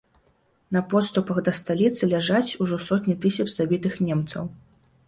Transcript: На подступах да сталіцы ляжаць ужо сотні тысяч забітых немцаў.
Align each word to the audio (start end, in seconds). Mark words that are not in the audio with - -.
На 0.77 0.81
подступах 0.93 1.37
да 1.49 1.53
сталіцы 1.59 2.03
ляжаць 2.15 2.57
ужо 2.67 2.81
сотні 2.87 3.19
тысяч 3.29 3.47
забітых 3.59 3.93
немцаў. 4.11 4.53